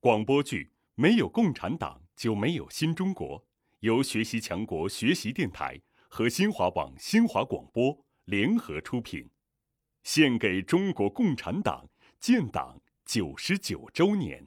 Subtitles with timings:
[0.00, 0.62] 广播剧
[0.94, 3.40] 《没有共产党就没有新中国》，
[3.80, 9.28] 由学习强国学习电台和新华网新华广播联合出品，
[10.04, 11.90] 献给中国共产党
[12.20, 14.46] 建党九十九周年。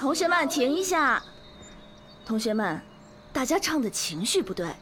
[0.00, 1.22] 同学们，停一下！
[2.24, 2.80] 同学们，
[3.34, 4.74] 大家唱的情绪不对，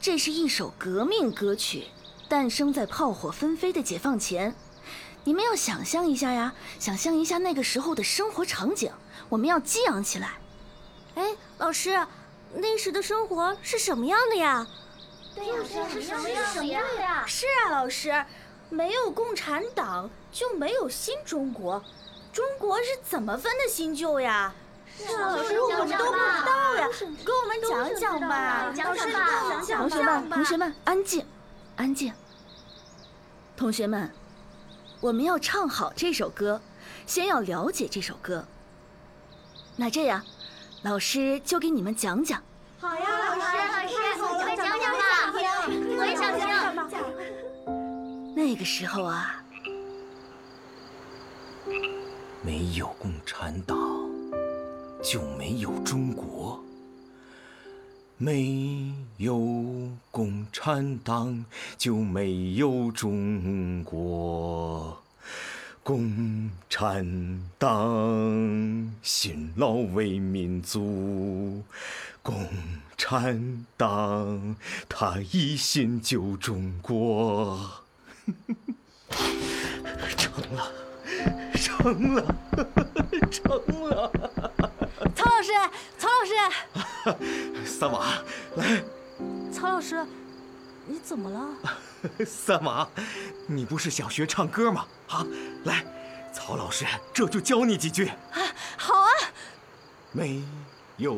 [0.00, 1.86] 这是一首革命歌曲，
[2.28, 4.52] 诞生在炮火纷飞的解放前。
[5.22, 8.90] 你们要想象一下呀，想象一下那个时候的生活场景，
[9.28, 10.32] 我们要激昂起来。
[11.14, 12.04] 哎，老师，
[12.54, 14.66] 那时的生活是什么样的呀？
[15.36, 15.54] 对呀，
[15.88, 17.24] 是什么样的呀？
[17.28, 18.24] 是啊，老师，
[18.70, 21.80] 没有共产党就没有新中国，
[22.32, 24.52] 中国是怎么分的新旧呀？
[24.96, 26.88] 是啊老师，我们都不知道呀，
[27.24, 28.72] 给我们讲讲吧。
[28.74, 29.12] 讲老师，
[29.74, 31.24] 同学们，同学们，安静，
[31.76, 32.12] 安静。
[33.56, 34.10] 同学们，
[35.00, 36.60] 我们要唱好这首歌，
[37.06, 38.44] 先要了解这首歌。
[39.76, 40.24] 那这样，
[40.82, 42.42] 老师就给你们讲讲。
[42.80, 45.32] 好呀，老师，老师，我们讲讲吧，
[45.98, 46.48] 我也想听。
[48.34, 49.42] 那个时候啊，
[52.48, 53.76] 没有共产党，
[55.02, 56.58] 就没有中国；
[58.16, 59.38] 没有
[60.10, 61.44] 共产党，
[61.76, 64.98] 就没有中国。
[65.82, 71.62] 共产党辛劳为民族，
[72.22, 72.48] 共
[72.96, 74.56] 产党
[74.88, 77.84] 他一心救中国。
[80.16, 80.87] 成了。
[81.58, 82.24] 成了，
[83.30, 83.50] 成
[83.88, 84.10] 了！
[85.14, 85.52] 曹老师，
[85.98, 88.06] 曹老师， 三娃，
[88.56, 88.82] 来，
[89.52, 90.06] 曹老师，
[90.86, 91.48] 你怎么了？
[92.24, 92.88] 三娃，
[93.46, 94.86] 你不是想学唱歌吗？
[95.08, 95.26] 啊，
[95.64, 95.84] 来，
[96.32, 98.06] 曹老师这就教你几句。
[98.06, 98.40] 啊
[98.76, 99.10] 好啊，
[100.12, 100.42] 没
[100.96, 101.14] 有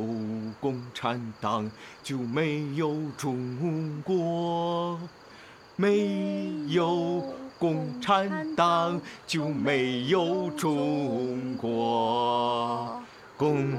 [0.61, 1.71] 共产党，
[2.03, 4.99] 就没有中国；
[5.77, 12.99] 没有共产党，就没有中国。
[13.37, 13.71] 共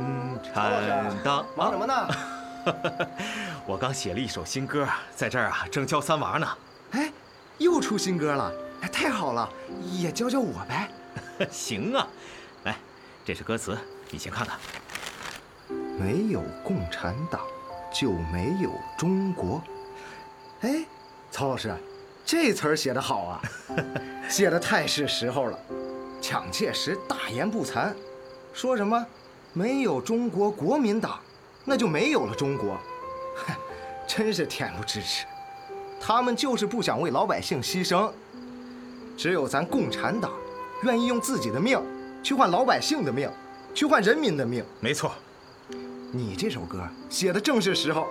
[0.44, 2.08] 产党忙什么呢？
[3.66, 6.48] 我刚写了一首新歌，在这儿啊，正教三娃呢。
[6.92, 7.12] 哎，
[7.58, 9.50] 又出新歌了，哎，太好了，
[9.92, 10.88] 也教教我呗。
[11.50, 12.08] 行啊，
[12.66, 12.76] 来，
[13.26, 13.76] 这是歌词，
[14.12, 14.60] 你先看看。
[15.98, 17.42] 没有共产党，
[17.92, 19.60] 就没有中国。
[20.62, 20.86] 哎，
[21.32, 21.76] 曹老师，
[22.32, 23.42] 这词儿写得好啊，
[24.30, 25.60] 写的太是时候了，
[26.22, 27.92] 蒋介石大言不惭，
[28.54, 29.06] 说什么
[29.52, 31.20] 没有中国国民党，
[31.66, 32.80] 那就没有了中国。
[33.36, 33.54] 哼，
[34.08, 35.26] 真是恬不知耻。
[36.00, 38.10] 他们就是不想为老百姓牺牲，
[39.18, 40.32] 只有咱共产党
[40.84, 41.84] 愿意用自己的命
[42.24, 43.30] 去换老百姓的命，
[43.74, 44.64] 去换人民的命。
[44.80, 45.12] 没错，
[46.14, 48.08] 你这首歌写的正是时候，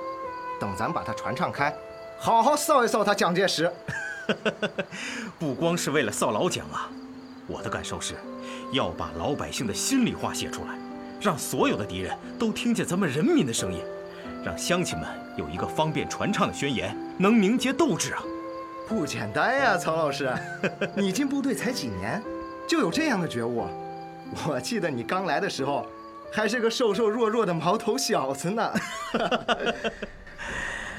[0.60, 1.74] 等咱把它传唱开，
[2.18, 3.72] 好好臊一臊他蒋介石。
[5.38, 6.88] 不光是为了扫老蒋啊，
[7.46, 8.14] 我的感受是，
[8.72, 10.78] 要把老百姓的心里话写出来，
[11.20, 13.80] 让所有的敌人都听见咱们人民的声音，
[14.44, 18.22] 让乡亲们有一个方便传唱的宣言，能凝结斗志啊！
[18.88, 20.32] 不简单呀，曹老师，
[20.96, 22.22] 你进部队才几年，
[22.66, 23.66] 就有这样的觉悟。
[24.46, 25.86] 我记得你刚来的时候，
[26.32, 28.72] 还是个瘦瘦弱弱的毛头小子呢。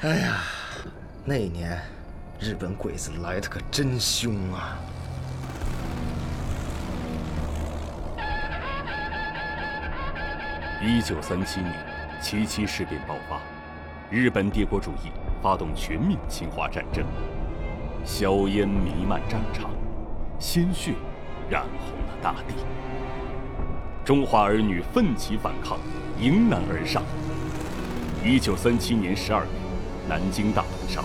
[0.02, 0.42] 哎呀，
[1.24, 1.80] 那年
[2.44, 4.76] 日本鬼子来的可真凶啊！
[10.82, 11.72] 一九三七年，
[12.20, 13.40] 七七事变爆发，
[14.10, 17.04] 日本帝国主义发动全面侵华战争，
[18.04, 19.70] 硝烟弥漫战场，
[20.40, 20.94] 鲜血
[21.48, 22.54] 染红了大地。
[24.04, 25.78] 中华儿女奋起反抗，
[26.18, 27.04] 迎难而上。
[28.24, 29.48] 一九三七年十二月，
[30.08, 31.04] 南京大屠杀，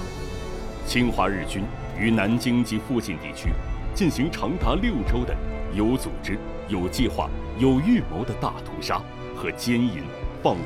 [0.87, 1.63] 侵华日军
[1.99, 3.49] 于南京及附近地区
[3.93, 5.35] 进行长达六周的
[5.75, 6.39] 有组织、
[6.69, 7.29] 有计划、
[7.59, 9.01] 有预谋的大屠杀，
[9.35, 10.01] 和奸淫、
[10.41, 10.61] 放火、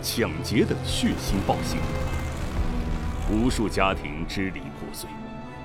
[0.00, 1.80] 抢劫等血腥暴行，
[3.28, 5.10] 无数家庭支离破碎，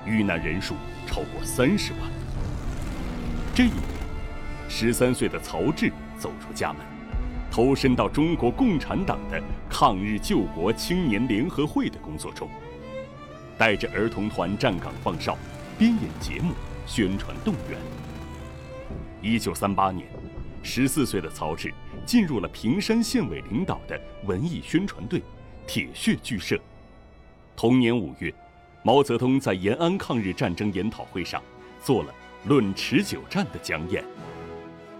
[0.04, 0.74] 遇难人数
[1.06, 2.00] 超过三十万。
[3.54, 3.84] 这一年，
[4.68, 6.80] 十三岁的曹志走出家门，
[7.48, 12.48] 投身到中国共产党的抗日救国青年联合会的工作中，
[13.60, 15.36] 带着儿童团站岗放哨，
[15.78, 16.54] 编演节目，
[16.86, 17.78] 宣传动员。
[19.20, 20.08] 一九三八年，
[20.62, 21.70] 十四岁的曹志
[22.06, 25.22] 进入了平山县委领导的文艺宣传队——
[25.68, 26.58] 铁血剧社。
[27.54, 28.32] 同年五月，
[28.82, 31.42] 毛泽东在延安抗日战争研讨会上
[31.82, 32.14] 做了
[32.46, 34.02] 论持久战的讲演。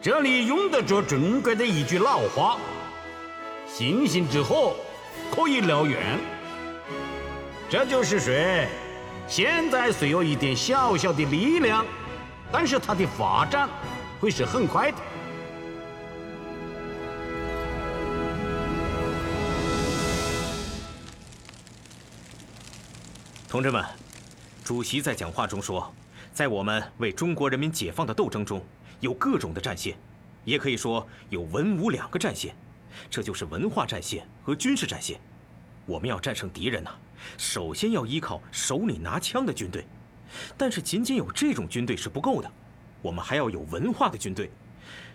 [0.03, 2.59] 这里用得着中国的一句老话
[3.67, 4.77] ：“星星之火
[5.35, 6.19] 可以燎原。”
[7.71, 8.35] 这就是说，
[9.29, 11.87] 现在虽有一点小小的力量，
[12.51, 13.69] 但是它的发展。
[14.19, 14.99] 会是很快的。
[23.49, 23.83] 同志们，
[24.65, 25.95] 主席在讲话中说，
[26.35, 28.63] 在我们为中国人民解放的斗争中，
[28.99, 29.97] 有各种的战线，
[30.45, 32.55] 也可以说有文武两个战线，
[33.09, 35.19] 这就是文化战线和军事战线。
[35.87, 36.91] 我们要战胜敌人呐，
[37.37, 39.87] 首先要依靠手里拿枪的军队，
[40.57, 42.51] 但是仅仅有这种军队是不够的。
[43.03, 44.51] 我们还要有文化的军队，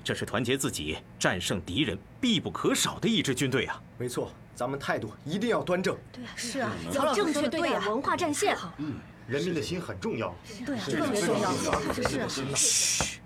[0.04, 3.82] 这是团结自己、战胜敌人必不可少的一支军队啊！
[3.98, 5.96] 没错，咱们态度一定要端正。
[6.12, 8.58] 对啊，是啊，要正确对待文化战线。
[8.78, 8.96] 嗯，
[9.28, 10.34] 人民的心很重要。
[10.66, 11.52] 对啊，特别重要。
[11.94, 12.56] 是啊。
[12.56, 13.20] 嘘，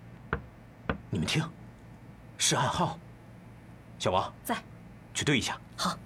[1.09, 1.43] 你们听，
[2.37, 2.99] 是暗号。
[3.97, 4.57] 小王在，
[5.13, 5.59] 去对一下。
[5.77, 5.97] 好。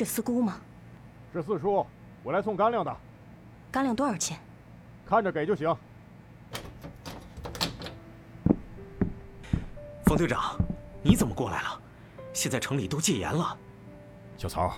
[0.00, 0.58] 是四姑吗？
[1.30, 1.86] 是四叔，
[2.22, 2.96] 我来送干粮的。
[3.70, 4.40] 干粮多少钱？
[5.04, 5.76] 看着给就行。
[10.06, 10.56] 冯队长，
[11.02, 11.78] 你怎么过来了？
[12.32, 13.54] 现在城里都戒严了。
[14.38, 14.72] 小曹，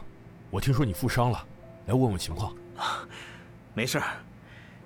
[0.51, 1.47] 我听说你负伤了，
[1.87, 2.53] 来问问情况。
[3.75, 4.17] 没事儿。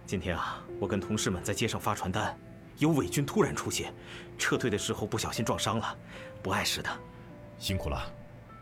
[0.05, 2.39] 今天啊，我跟同事们在街上发传单，
[2.77, 3.91] 有伪军突然出现，
[4.37, 5.97] 撤退的时候不小心撞伤了，
[6.43, 6.91] 不碍事的。
[7.59, 7.99] 辛苦了，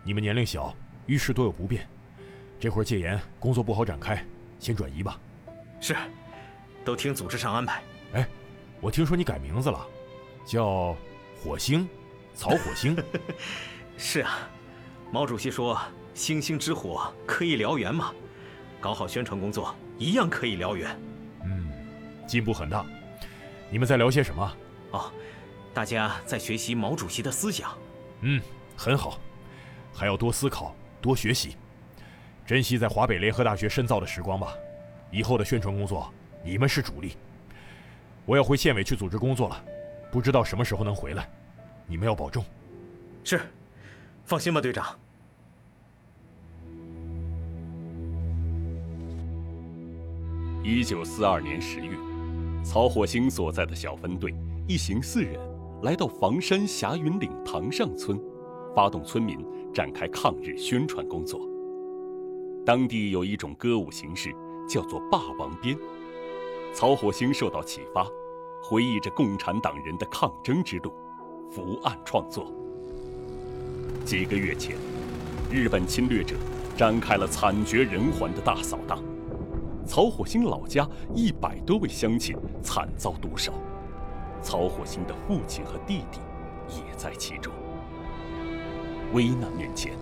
[0.04, 0.72] 你们年龄小，
[1.06, 1.86] 遇事多有不便。
[2.58, 4.24] 这会儿戒严，工作不好展开，
[4.58, 5.20] 先转移吧。
[5.80, 5.94] 是，
[6.84, 7.82] 都听组织上安排。
[8.14, 8.28] 哎，
[8.80, 9.86] 我听说你改名字了，
[10.46, 10.96] 叫
[11.36, 11.86] 火星，
[12.34, 12.96] 曹火星。
[13.98, 14.48] 是啊，
[15.10, 15.78] 毛主席说
[16.14, 18.14] “星星之火可以燎原”嘛，
[18.80, 20.98] 搞好宣传工作一样可以燎原。
[21.44, 21.70] 嗯，
[22.26, 22.84] 进步很大。
[23.70, 24.56] 你们在聊些什么？
[24.92, 25.12] 哦，
[25.74, 27.76] 大家在学习毛主席的思想。
[28.20, 28.40] 嗯，
[28.76, 29.18] 很好，
[29.92, 30.74] 还要多思考，
[31.04, 31.54] 多学习。
[32.46, 34.54] 珍惜在华北联合大学深造的时光吧，
[35.10, 36.10] 以后的宣传工作
[36.42, 37.14] 你们是主力。
[38.24, 39.64] 我要回县委去组织工作了，
[40.10, 41.28] 不知道什么时候能回来，
[41.86, 42.42] 你们要保重。
[43.22, 43.38] 是，
[44.24, 44.98] 放心吧，队长。
[50.62, 51.94] 一九四二年十月，
[52.64, 54.34] 曹火星所在的小分队
[54.66, 55.38] 一行四人
[55.82, 58.18] 来到房山霞云岭塘上村，
[58.74, 59.38] 发动村民
[59.74, 61.40] 展开抗日宣传工作。
[62.64, 64.32] 当地有一种歌舞形式，
[64.68, 65.76] 叫做霸王鞭。
[66.72, 68.06] 曹火星受到启发，
[68.62, 70.92] 回忆着共产党人的抗争之路，
[71.50, 72.50] 伏案创作。
[74.04, 74.76] 几个月前，
[75.50, 76.36] 日本侵略者
[76.76, 79.02] 展开了惨绝人寰的大扫荡，
[79.86, 83.52] 曹火星老家一百多位乡亲惨遭毒手，
[84.40, 86.20] 曹火星的父亲和弟弟
[86.68, 87.52] 也在其中。
[89.14, 89.92] 危难面前，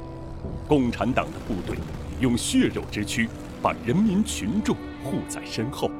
[0.67, 1.77] 共产党的部队。
[2.19, 3.29] 用血肉之躯
[3.61, 5.91] 把人民群众护在身后，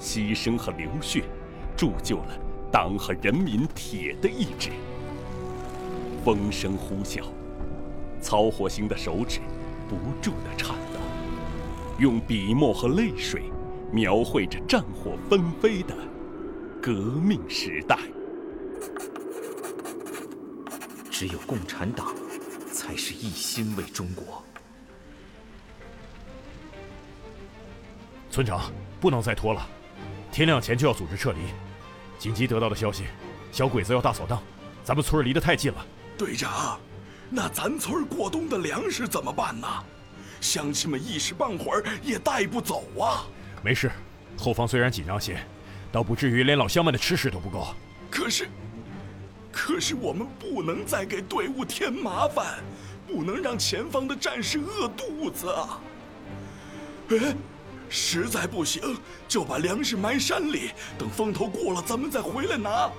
[0.00, 1.24] 牺牲和流血，
[1.76, 2.38] 铸就了
[2.72, 4.70] 党和人民铁的意志。
[6.24, 7.22] 风声呼啸，
[8.20, 9.40] 曹火星的手指
[9.88, 10.98] 不住地颤抖，
[11.98, 13.42] 用笔墨和泪水
[13.92, 15.94] 描绘着战火纷飞的
[16.80, 16.92] 革
[17.22, 17.98] 命时代。
[21.10, 22.14] 只有共产党，
[22.86, 24.44] 才是一心为中国。
[28.30, 29.66] 村长，不能再拖了，
[30.30, 31.38] 天亮前就要组织撤离。
[32.16, 33.06] 紧急得到的消息，
[33.50, 34.40] 小鬼子要大扫荡，
[34.84, 35.84] 咱们村离得太近了。
[36.16, 36.78] 队长，
[37.28, 39.66] 那咱村过冬的粮食怎么办呢？
[40.40, 43.26] 乡亲们一时半会儿也带不走啊。
[43.64, 43.90] 没事，
[44.38, 45.44] 后方虽然紧张些，
[45.90, 47.74] 倒不至于连老乡们的吃食都不够。
[48.08, 48.48] 可是，
[49.58, 52.62] 可是我们不能再给队伍添麻烦，
[53.06, 55.80] 不能让前方的战士饿肚子啊。
[57.08, 57.34] 哎。
[57.88, 58.98] 实在不行，
[59.28, 62.90] 就把粮食埋山里，等风头过了，咱们再回来拿。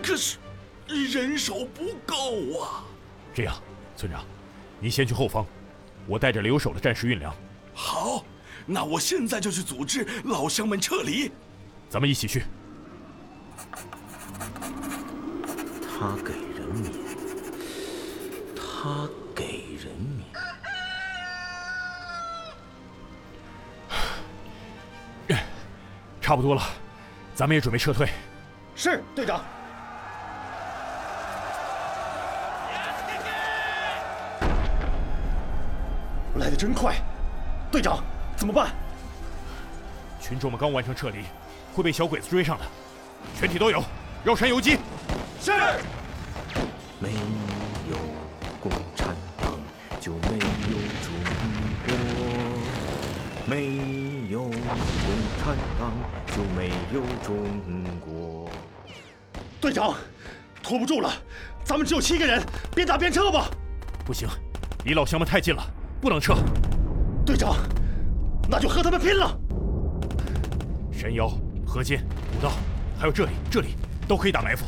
[0.00, 0.38] 可是，
[0.86, 2.84] 人手不够啊。
[3.34, 3.60] 这样，
[3.96, 4.24] 村长，
[4.78, 5.44] 你先去后方，
[6.06, 7.34] 我带着留守的战士运粮。
[7.74, 8.24] 好，
[8.64, 11.32] 那我现在就去组织老乡们撤离。
[11.90, 12.44] 咱们一起去。
[15.96, 16.92] 他给人民，
[18.56, 20.24] 他给人民。
[26.20, 26.62] 差不多了，
[27.34, 28.08] 咱们也准备撤退。
[28.74, 29.40] 是队长。
[36.36, 36.96] 来的真快，
[37.70, 38.02] 队长，
[38.36, 38.72] 怎么办？
[40.20, 41.24] 群众们刚完成撤离，
[41.72, 42.64] 会被小鬼子追上的，
[43.38, 43.80] 全体都有，
[44.24, 44.78] 绕山游击。
[45.44, 45.52] 是。
[46.98, 47.10] 没
[47.90, 47.96] 有
[48.62, 49.52] 共产党
[50.00, 50.38] 就没
[50.70, 51.12] 有中
[51.84, 51.90] 国，
[53.44, 54.54] 没有共
[55.44, 55.92] 产党
[56.34, 57.36] 就没有中
[58.00, 58.48] 国。
[59.60, 59.94] 队长，
[60.62, 61.12] 拖不住了，
[61.62, 62.42] 咱们只有七个人，
[62.74, 63.50] 边打边撤吧。
[64.06, 64.26] 不行，
[64.86, 65.62] 离老乡们太近了，
[66.00, 66.36] 不能撤。
[67.26, 67.54] 队长，
[68.48, 69.38] 那就和他们拼了。
[70.90, 71.28] 山腰、
[71.66, 72.50] 河间、古道，
[72.98, 73.76] 还有这里、这里，
[74.08, 74.64] 都可以打埋伏。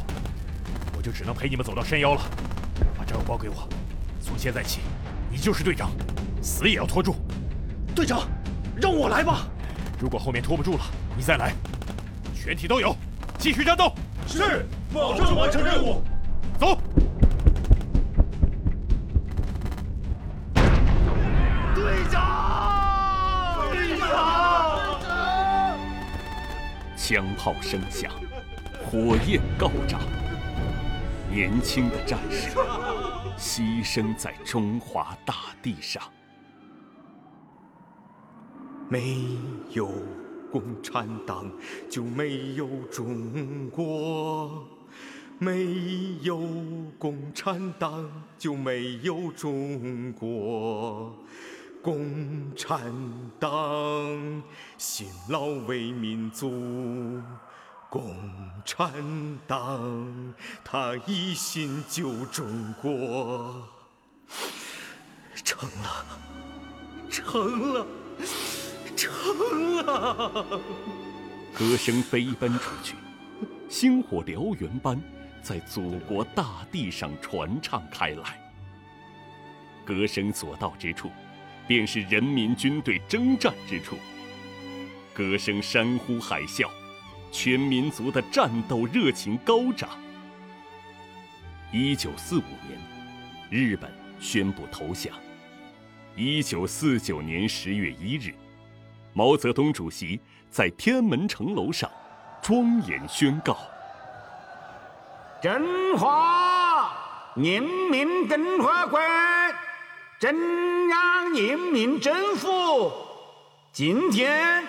[1.06, 2.22] 我就只能陪你们走到山腰了。
[2.98, 3.68] 把炸药包给我，
[4.20, 4.80] 从现在起，
[5.30, 5.92] 你就是队长，
[6.42, 7.14] 死也要拖住。
[7.94, 8.26] 队长，
[8.74, 9.46] 让我来吧。
[10.00, 10.80] 如果后面拖不住了，
[11.16, 11.52] 你再来。
[12.34, 12.92] 全体都有，
[13.38, 13.92] 继续战斗。
[14.26, 16.02] 是，保证完成任务。
[16.58, 16.76] 走。
[21.72, 24.98] 队长，队长，
[26.96, 28.10] 枪炮声响，
[28.84, 30.00] 火焰高涨，
[31.36, 32.48] 年轻的战士
[33.36, 36.02] 牺牲在中华大地上。
[38.88, 39.36] 没
[39.68, 39.90] 有
[40.50, 41.52] 共产党
[41.90, 44.66] 就没有中国，
[45.38, 46.40] 没有
[46.98, 51.14] 共产党就没有中国。
[51.82, 52.80] 共产
[53.38, 54.42] 党
[54.78, 57.20] 辛劳为民族，
[57.96, 58.14] 共
[58.62, 58.92] 产
[59.46, 63.66] 党他一心救中国。
[65.42, 66.06] 成了，
[67.08, 67.86] 成了。
[68.94, 70.44] 成了！
[71.54, 72.96] 歌声飞奔出去，
[73.70, 75.00] 星火燎原般
[75.42, 78.38] 在祖国大地上传唱开来。
[79.86, 81.10] 歌声所到之处，
[81.66, 83.96] 便是人民军队征战之处。
[85.14, 86.68] 歌声山呼海啸，
[87.38, 89.90] 全民族的战斗热情高涨。
[91.70, 92.80] 一九四五年，
[93.50, 95.12] 日本宣布投降。
[96.16, 98.34] 一九四九年十月一日。
[99.12, 101.90] 毛泽东主席在天安门城楼上
[102.40, 103.58] 庄严宣告
[105.42, 106.90] ：“中华
[107.34, 108.98] 人民共和国
[110.18, 112.90] 中央人民政府
[113.72, 114.64] 今天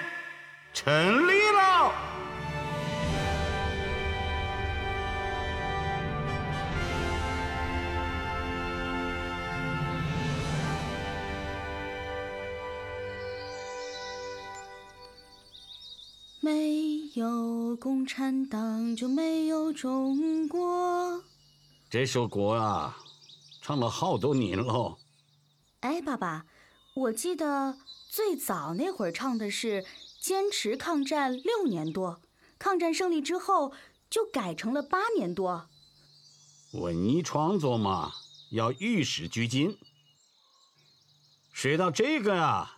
[0.74, 1.94] 成立了。”
[16.48, 21.22] 没有共产党就没有中国。
[21.90, 22.98] 这首歌啊，
[23.62, 24.98] 唱了好多年了。
[25.82, 26.46] 哎，爸爸，
[26.94, 27.78] 我记得
[28.10, 29.86] 最早那会儿唱的是
[30.22, 32.22] 坚持抗战六年多，
[32.58, 33.74] 抗战胜利之后
[34.10, 35.68] 就改成了八年多。
[36.72, 38.14] 文艺创作嘛，
[38.52, 39.78] 要与时俱进。
[41.52, 42.78] 说到这个啊，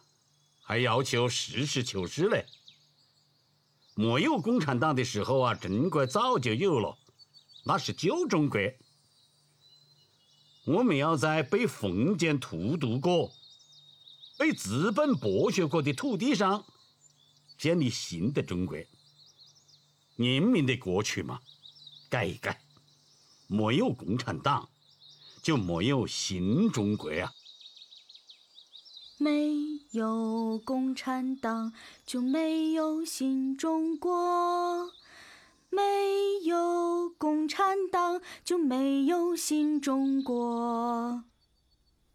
[0.64, 2.48] 还要求实事求是嘞。
[4.00, 6.98] 没有共产党的时候啊，中国早就有了，
[7.66, 8.58] 那是旧中国。
[10.64, 13.30] 我们要在被封建荼毒过、
[14.38, 16.64] 被资本剥削过的土地上
[17.58, 18.78] 建立新的中国。
[20.16, 21.42] 人民的过去嘛，
[22.10, 22.62] 改一改。
[23.48, 24.70] 没有共产党，
[25.42, 27.34] 就没有新中国啊。
[29.22, 29.52] 没
[29.92, 31.74] 有共产党
[32.06, 34.90] 就没有新中国，
[35.70, 35.82] 没
[36.46, 41.22] 有共产党就没有新中国，